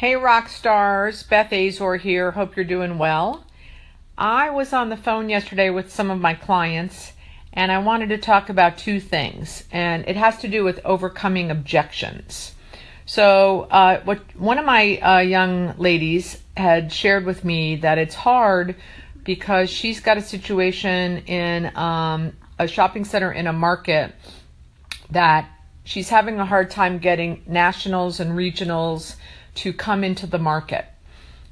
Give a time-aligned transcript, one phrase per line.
[0.00, 1.22] Hey, rock stars.
[1.24, 2.30] Beth Azor here.
[2.30, 3.44] Hope you're doing well.
[4.16, 7.12] I was on the phone yesterday with some of my clients
[7.52, 11.50] and I wanted to talk about two things, and it has to do with overcoming
[11.50, 12.54] objections.
[13.04, 18.14] So, uh, what one of my uh, young ladies had shared with me that it's
[18.14, 18.76] hard
[19.22, 24.14] because she's got a situation in um, a shopping center in a market
[25.10, 25.46] that
[25.84, 29.16] she's having a hard time getting nationals and regionals
[29.56, 30.86] to come into the market.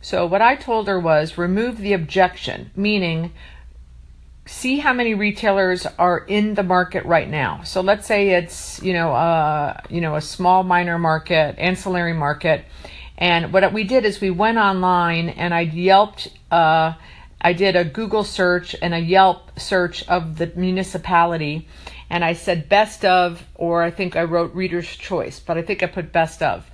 [0.00, 3.32] So, what I told her was remove the objection, meaning
[4.48, 7.60] see how many retailers are in the market right now.
[7.64, 12.64] So let's say it's you know uh, you know a small minor market, ancillary market,
[13.16, 16.28] and what we did is we went online and I yelped.
[16.50, 16.94] Uh,
[17.40, 21.68] I did a Google search and a Yelp search of the municipality,
[22.10, 25.84] and I said best of, or I think I wrote reader's choice, but I think
[25.84, 26.68] I put best of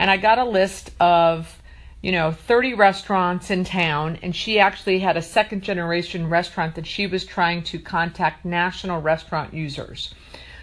[0.00, 1.60] and I got a list of,
[2.00, 6.86] you know, 30 restaurants in town, and she actually had a second generation restaurant that
[6.86, 10.14] she was trying to contact national restaurant users.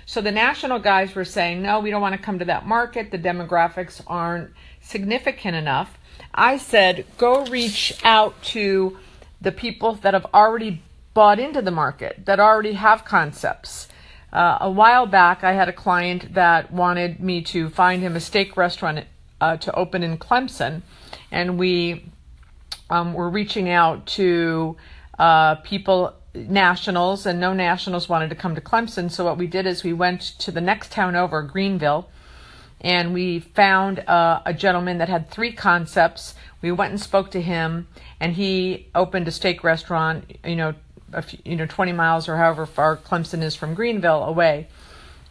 [0.08, 3.12] So the national guys were saying, no, we don't want to come to that market.
[3.12, 4.50] The demographics aren't
[4.82, 6.00] significant enough.
[6.34, 8.98] I said, go reach out to
[9.40, 10.82] the people that have already
[11.14, 13.88] bought into the market, that already have concepts.
[14.34, 18.20] Uh, a while back, I had a client that wanted me to find him a
[18.20, 19.06] steak restaurant
[19.42, 20.82] uh, to open in Clemson,
[21.32, 22.06] and we
[22.90, 24.78] um, were reaching out to
[25.20, 29.12] uh, people, nationals, and no nationals wanted to come to Clemson.
[29.12, 32.08] So what we did is we went to the next town over, Greenville,
[32.82, 36.36] and we found uh, a gentleman that had three concepts.
[36.62, 37.88] We went and spoke to him,
[38.20, 40.38] and he opened a steak restaurant.
[40.46, 40.74] You know,
[41.24, 44.68] few, you know, 20 miles or however far Clemson is from Greenville away,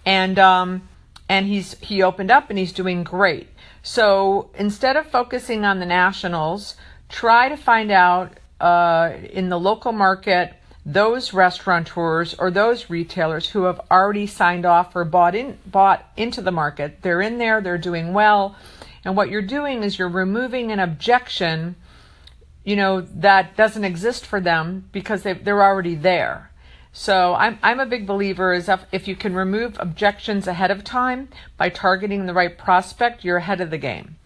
[0.05, 0.89] and um,
[1.29, 3.49] and he's he opened up and he's doing great.
[3.83, 6.77] So instead of focusing on the nationals,
[7.09, 10.55] try to find out uh, in the local market
[10.85, 16.41] those restaurateurs or those retailers who have already signed off or bought in bought into
[16.41, 17.03] the market.
[17.03, 18.57] They're in there, they're doing well,
[19.05, 21.77] and what you're doing is you're removing an objection,
[22.65, 26.51] you know, that doesn't exist for them because they, they're already there.
[26.99, 30.83] So I'm I'm a big believer is if, if you can remove objections ahead of
[30.83, 34.17] time by targeting the right prospect, you're ahead of the game.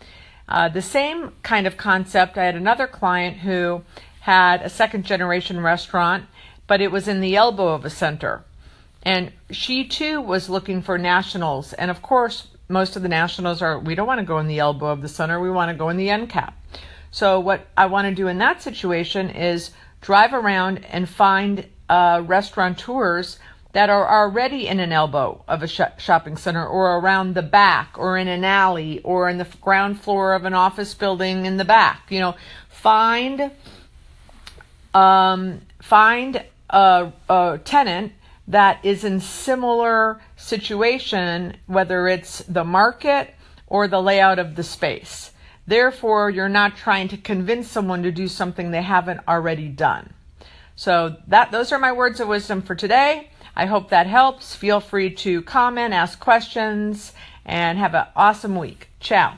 [0.49, 2.39] Uh, the same kind of concept.
[2.39, 3.83] I had another client who
[4.21, 6.27] had a second generation restaurant,
[6.69, 8.45] but it was in the elbow of a center,
[9.03, 11.73] and she too was looking for nationals.
[11.73, 14.61] And of course, most of the nationals are we don't want to go in the
[14.61, 15.41] elbow of the center.
[15.41, 16.57] We want to go in the end cap.
[17.11, 22.23] So what I want to do in that situation is drive around and find uh,
[22.25, 23.39] restaurateurs
[23.73, 27.95] that are already in an elbow of a sh- shopping center or around the back
[27.99, 31.65] or in an alley or in the ground floor of an office building in the
[31.65, 32.07] back.
[32.09, 32.37] You know,
[32.69, 33.51] find
[34.95, 38.13] um, find a, a tenant
[38.49, 43.35] that is in similar situation, whether it's the market
[43.67, 45.31] or the layout of the space.
[45.67, 50.13] Therefore, you're not trying to convince someone to do something they haven't already done.
[50.81, 53.29] So that those are my words of wisdom for today.
[53.55, 54.55] I hope that helps.
[54.57, 57.13] Feel free to comment, ask questions,
[57.45, 58.89] and have an awesome week.
[58.99, 59.35] Ciao.